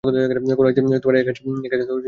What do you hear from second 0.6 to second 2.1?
একদিন এ গাছ কেটেই ফেলবে।